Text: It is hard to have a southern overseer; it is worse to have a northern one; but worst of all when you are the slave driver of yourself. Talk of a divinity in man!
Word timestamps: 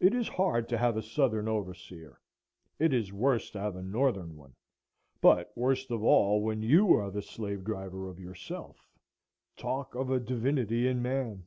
It 0.00 0.14
is 0.14 0.26
hard 0.26 0.70
to 0.70 0.78
have 0.78 0.96
a 0.96 1.02
southern 1.02 1.48
overseer; 1.48 2.18
it 2.78 2.94
is 2.94 3.12
worse 3.12 3.50
to 3.50 3.60
have 3.60 3.76
a 3.76 3.82
northern 3.82 4.34
one; 4.34 4.54
but 5.20 5.52
worst 5.54 5.90
of 5.90 6.02
all 6.02 6.40
when 6.42 6.62
you 6.62 6.94
are 6.94 7.10
the 7.10 7.20
slave 7.20 7.62
driver 7.62 8.08
of 8.08 8.18
yourself. 8.18 8.88
Talk 9.58 9.94
of 9.94 10.08
a 10.10 10.18
divinity 10.18 10.88
in 10.88 11.02
man! 11.02 11.44